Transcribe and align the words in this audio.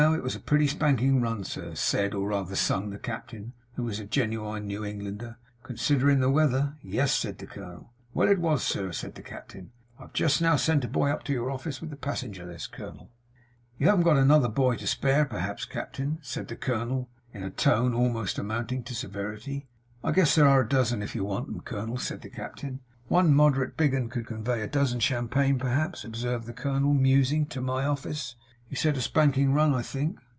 It 0.01 0.23
was 0.23 0.35
a 0.35 0.39
pretty 0.39 0.65
spanking 0.67 1.21
run, 1.21 1.43
sir,' 1.43 1.75
said, 1.75 2.13
or 2.15 2.29
rather 2.29 2.55
sung, 2.55 2.89
the 2.89 2.97
captain, 2.99 3.53
who 3.73 3.83
was 3.83 3.99
a 3.99 4.03
genuine 4.05 4.65
New 4.65 4.83
Englander; 4.83 5.37
'considerin' 5.63 6.19
the 6.21 6.29
weather.' 6.31 6.73
'Yes?' 6.81 7.13
said 7.13 7.37
the 7.37 7.45
colonel. 7.45 7.93
'Well! 8.13 8.27
It 8.27 8.39
was, 8.39 8.63
sir,' 8.63 8.91
said 8.93 9.13
the 9.13 9.21
captain. 9.21 9.71
'I've 9.99 10.13
just 10.13 10.41
now 10.41 10.55
sent 10.55 10.83
a 10.83 10.87
boy 10.87 11.09
up 11.11 11.23
to 11.25 11.33
your 11.33 11.51
office 11.51 11.81
with 11.81 11.91
the 11.91 11.95
passenger 11.97 12.45
list, 12.47 12.71
colonel.' 12.71 13.11
'You 13.77 13.87
haven't 13.89 14.03
got 14.03 14.17
another 14.17 14.49
boy 14.49 14.75
to 14.77 14.87
spare, 14.87 15.23
p'raps, 15.23 15.65
cap'en?' 15.65 16.17
said 16.23 16.47
the 16.47 16.55
colonel, 16.55 17.07
in 17.31 17.43
a 17.43 17.51
tone 17.51 17.93
almost 17.93 18.39
amounting 18.39 18.81
to 18.85 18.95
severity. 18.95 19.67
'I 20.03 20.13
guess 20.13 20.33
there 20.33 20.47
air 20.47 20.61
a 20.61 20.67
dozen 20.69 21.01
if 21.03 21.13
you 21.15 21.23
want 21.25 21.47
'em, 21.47 21.61
colonel,' 21.61 21.97
said 21.97 22.21
the 22.23 22.29
captain. 22.31 22.79
'One 23.07 23.33
moderate 23.35 23.77
big 23.77 23.93
'un 23.93 24.09
could 24.09 24.25
convey 24.25 24.61
a 24.61 24.67
dozen 24.67 24.99
champagne, 24.99 25.59
perhaps,' 25.59 26.03
observed 26.03 26.47
the 26.47 26.53
colonel, 26.53 26.93
musing, 26.95 27.45
'to 27.45 27.61
my 27.61 27.85
office. 27.85 28.35
You 28.69 28.77
said 28.77 28.95
a 28.95 29.01
spanking 29.01 29.51
run, 29.51 29.73
I 29.73 29.81
think? 29.81 30.17